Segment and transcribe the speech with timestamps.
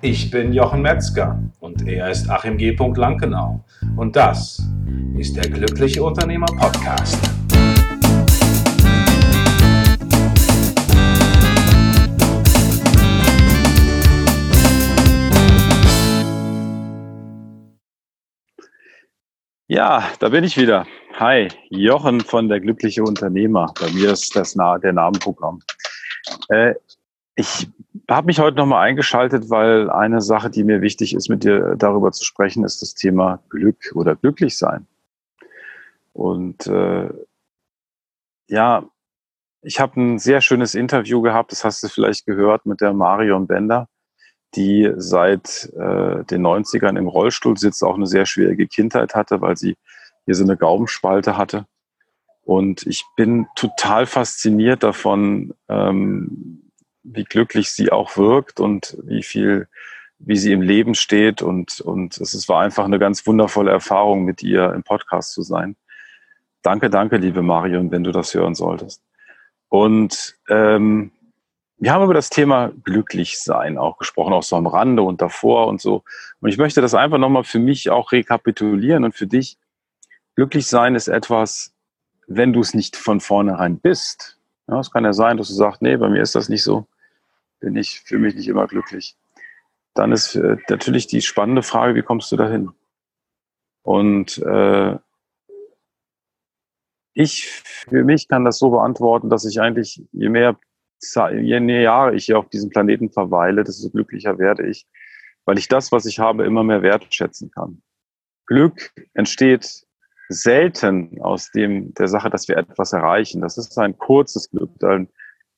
[0.00, 2.70] Ich bin Jochen Metzger und er ist Achim G.
[2.76, 3.64] Lankenau.
[3.96, 4.62] Und das
[5.16, 7.18] ist der Glückliche Unternehmer Podcast.
[19.66, 20.86] Ja, da bin ich wieder.
[21.14, 23.74] Hi, Jochen von der Glückliche Unternehmer.
[23.80, 25.60] Bei mir ist das der Namenprogramm.
[26.50, 26.74] Äh,
[27.38, 27.70] ich
[28.10, 32.10] habe mich heute nochmal eingeschaltet, weil eine Sache, die mir wichtig ist, mit dir darüber
[32.10, 34.88] zu sprechen, ist das Thema Glück oder glücklich sein.
[36.12, 37.10] Und äh,
[38.48, 38.84] ja,
[39.62, 43.46] ich habe ein sehr schönes Interview gehabt, das hast du vielleicht gehört, mit der Marion
[43.46, 43.86] Bender,
[44.56, 49.56] die seit äh, den 90ern im Rollstuhl sitzt, auch eine sehr schwierige Kindheit hatte, weil
[49.56, 49.76] sie
[50.24, 51.66] hier so eine Gaumenspalte hatte.
[52.42, 56.67] Und ich bin total fasziniert davon, ähm,
[57.12, 59.68] wie glücklich sie auch wirkt und wie viel,
[60.18, 61.42] wie sie im Leben steht.
[61.42, 65.76] Und, und es war einfach eine ganz wundervolle Erfahrung, mit ihr im Podcast zu sein.
[66.62, 69.02] Danke, danke, liebe Marion, wenn du das hören solltest.
[69.68, 71.12] Und ähm,
[71.78, 75.80] wir haben über das Thema Glücklichsein auch gesprochen, auch so am Rande und davor und
[75.80, 76.02] so.
[76.40, 79.56] Und ich möchte das einfach nochmal für mich auch rekapitulieren und für dich.
[80.34, 81.72] Glücklichsein ist etwas,
[82.26, 84.38] wenn du es nicht von vornherein bist.
[84.66, 86.86] Ja, es kann ja sein, dass du sagst, nee, bei mir ist das nicht so
[87.60, 89.16] bin ich für mich nicht immer glücklich.
[89.94, 92.70] Dann ist äh, natürlich die spannende Frage, wie kommst du dahin?
[93.82, 94.96] Und äh,
[97.14, 100.58] ich für mich kann das so beantworten, dass ich eigentlich, je mehr,
[101.00, 104.86] je mehr Jahre ich hier auf diesem Planeten verweile, desto glücklicher werde ich,
[105.44, 107.82] weil ich das, was ich habe, immer mehr wertschätzen kann.
[108.46, 109.84] Glück entsteht
[110.28, 113.40] selten aus dem, der Sache, dass wir etwas erreichen.
[113.40, 115.08] Das ist ein kurzes Glück, ein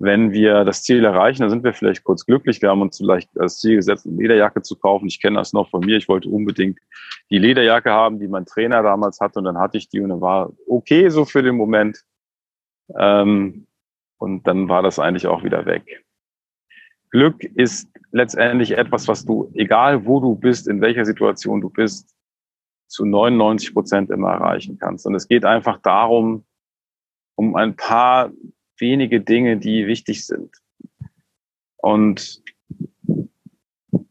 [0.00, 2.62] wenn wir das Ziel erreichen, dann sind wir vielleicht kurz glücklich.
[2.62, 5.06] Wir haben uns vielleicht als Ziel gesetzt, eine Lederjacke zu kaufen.
[5.06, 5.98] Ich kenne das noch von mir.
[5.98, 6.78] Ich wollte unbedingt
[7.28, 9.40] die Lederjacke haben, die mein Trainer damals hatte.
[9.40, 12.02] Und dann hatte ich die und dann war okay so für den Moment.
[12.98, 13.66] Ähm,
[14.16, 16.02] und dann war das eigentlich auch wieder weg.
[17.10, 22.16] Glück ist letztendlich etwas, was du, egal wo du bist, in welcher Situation du bist,
[22.86, 25.04] zu 99 Prozent immer erreichen kannst.
[25.04, 26.46] Und es geht einfach darum,
[27.36, 28.30] um ein paar
[28.80, 30.56] wenige Dinge, die wichtig sind.
[31.76, 32.42] Und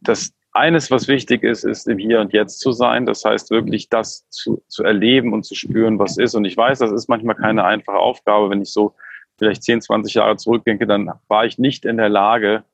[0.00, 3.06] das eines, was wichtig ist, ist im Hier und Jetzt zu sein.
[3.06, 6.34] Das heißt wirklich das zu, zu erleben und zu spüren, was ist.
[6.34, 8.50] Und ich weiß, das ist manchmal keine einfache Aufgabe.
[8.50, 8.94] Wenn ich so
[9.38, 12.64] vielleicht 10, 20 Jahre zurückdenke, dann war ich nicht in der Lage,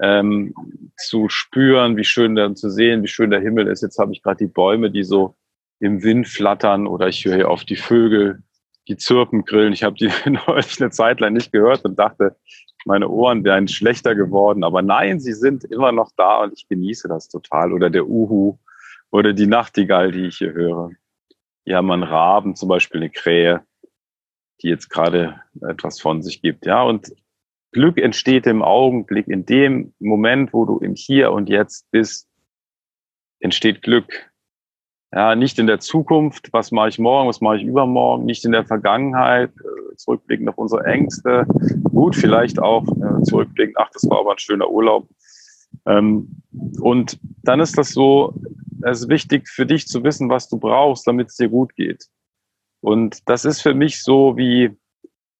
[0.00, 0.54] ähm,
[0.96, 3.82] zu spüren, wie schön der, zu sehen, wie schön der Himmel ist.
[3.82, 5.34] Jetzt habe ich gerade die Bäume, die so
[5.80, 8.42] im Wind flattern oder ich höre hier auf die Vögel,
[8.88, 9.72] die Zirpen grillen.
[9.72, 10.10] Ich habe die
[10.46, 12.36] neulich eine Zeit lang nicht gehört und dachte,
[12.84, 14.62] meine Ohren wären schlechter geworden.
[14.62, 17.72] Aber nein, sie sind immer noch da und ich genieße das total.
[17.72, 18.58] Oder der Uhu
[19.10, 20.90] oder die Nachtigall, die ich hier höre.
[21.64, 23.64] Hier haben wir einen Raben, zum Beispiel eine Krähe,
[24.62, 26.64] die jetzt gerade etwas von sich gibt.
[26.64, 27.12] Ja, und
[27.72, 32.28] Glück entsteht im Augenblick, in dem Moment, wo du im Hier und Jetzt bist,
[33.40, 34.30] entsteht Glück.
[35.16, 38.52] Ja, nicht in der Zukunft, was mache ich morgen, was mache ich übermorgen, nicht in
[38.52, 41.46] der Vergangenheit, äh, zurückblickend auf unsere Ängste.
[41.84, 45.08] Gut, vielleicht auch äh, zurückblickend, ach, das war aber ein schöner Urlaub.
[45.86, 46.42] Ähm,
[46.80, 48.34] und dann ist das so,
[48.82, 52.04] es ist wichtig für dich zu wissen, was du brauchst, damit es dir gut geht.
[52.82, 54.76] Und das ist für mich so wie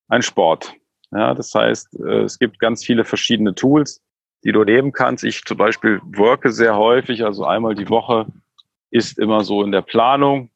[0.07, 0.73] ein Sport.
[1.11, 4.01] Ja, das heißt, äh, es gibt ganz viele verschiedene Tools,
[4.43, 5.23] die du nehmen kannst.
[5.23, 8.25] Ich zum Beispiel worke sehr häufig, also einmal die Woche
[8.89, 10.49] ist immer so in der Planung.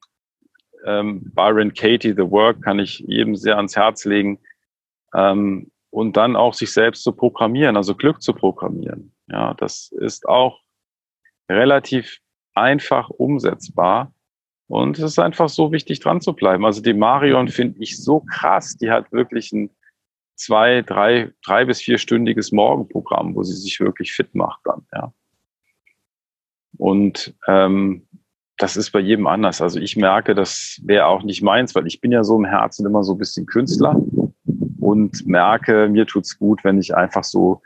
[0.85, 4.39] Ähm, Byron Katie, The Work, kann ich jedem sehr ans Herz legen.
[5.13, 9.13] Ähm, und dann auch sich selbst zu programmieren, also Glück zu programmieren.
[9.27, 10.61] Ja, das ist auch
[11.49, 12.19] relativ
[12.53, 14.13] einfach umsetzbar.
[14.67, 16.65] Und es ist einfach so wichtig, dran zu bleiben.
[16.65, 18.77] Also die Marion finde ich so krass.
[18.77, 19.69] Die hat wirklich ein
[20.41, 25.13] zwei, drei, drei bis vierstündiges Morgenprogramm, wo sie sich wirklich fit macht dann, ja.
[26.77, 28.07] Und ähm,
[28.61, 29.61] das ist bei jedem anders.
[29.61, 32.85] Also ich merke, das wäre auch nicht meins, weil ich bin ja so im Herzen
[32.85, 33.99] immer so ein bisschen Künstler
[34.79, 37.61] und merke, mir tut's gut, wenn ich einfach so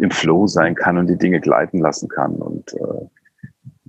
[0.00, 3.06] im Flow sein kann und die Dinge gleiten lassen kann und äh,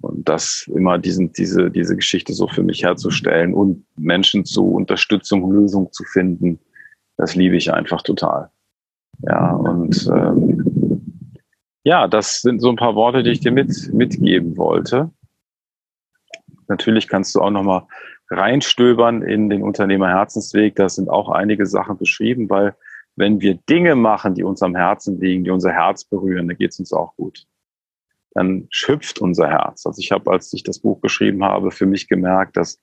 [0.02, 5.50] und das immer diesen, diese, diese Geschichte so für mich herzustellen und Menschen zu Unterstützung,
[5.50, 6.60] Lösung zu finden,
[7.16, 8.50] das liebe ich einfach total.
[9.22, 11.02] Ja, und ähm,
[11.86, 15.10] ja, das sind so ein paar Worte, die ich dir mit, mitgeben wollte.
[16.68, 17.84] Natürlich kannst du auch nochmal
[18.30, 20.76] reinstöbern in den Unternehmerherzensweg.
[20.76, 22.76] Da sind auch einige Sachen beschrieben, weil
[23.16, 26.72] wenn wir Dinge machen, die uns am Herzen liegen, die unser Herz berühren, dann geht
[26.72, 27.46] es uns auch gut.
[28.34, 29.86] dann schüpft unser Herz.
[29.86, 32.80] Also ich habe, als ich das Buch geschrieben habe, für mich gemerkt, dass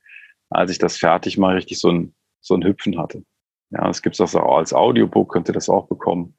[0.48, 3.24] als ich das fertig mal richtig so ein, so ein Hüpfen hatte.
[3.70, 6.36] Ja, es gibt das auch als Audiobook, könnt ihr das auch bekommen.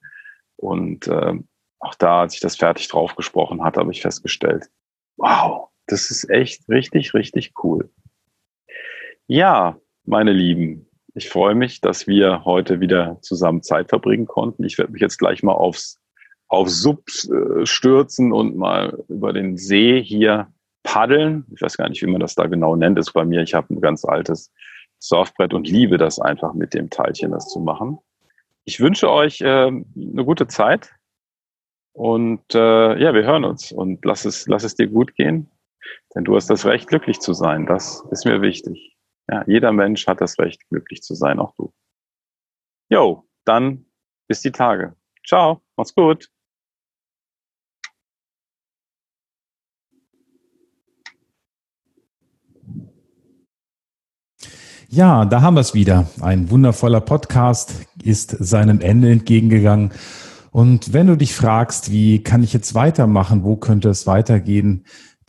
[0.58, 1.34] Und äh,
[1.80, 4.70] auch da, als ich das fertig drauf gesprochen hatte, habe ich festgestellt,
[5.18, 5.61] wow,
[5.92, 7.90] das ist echt richtig, richtig cool.
[9.28, 14.64] Ja, meine Lieben, ich freue mich, dass wir heute wieder zusammen Zeit verbringen konnten.
[14.64, 16.00] Ich werde mich jetzt gleich mal aufs,
[16.48, 20.48] auf Sub äh, stürzen und mal über den See hier
[20.84, 21.46] paddeln.
[21.54, 22.98] Ich weiß gar nicht, wie man das da genau nennt.
[22.98, 23.42] Das ist bei mir.
[23.42, 24.52] Ich habe ein ganz altes
[25.00, 28.00] Surfbrett und liebe das einfach mit dem Teilchen, das zu machen.
[28.64, 30.92] Ich wünsche euch äh, eine gute Zeit
[31.94, 35.50] und äh, ja, wir hören uns und lass es, lass es dir gut gehen,
[36.16, 37.66] denn du hast das Recht, glücklich zu sein.
[37.66, 38.98] Das ist mir wichtig.
[39.30, 41.74] Ja, jeder Mensch hat das Recht, glücklich zu sein, auch du.
[42.90, 43.86] Jo, dann
[44.28, 44.96] bis die Tage.
[45.26, 46.30] Ciao, mach's gut.
[54.94, 56.10] Ja, da haben wir es wieder.
[56.20, 59.94] Ein wundervoller Podcast ist seinem Ende entgegengegangen.
[60.52, 64.84] Und wenn du dich fragst, wie kann ich jetzt weitermachen, wo könnte es weitergehen,